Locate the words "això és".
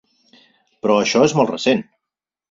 1.01-1.35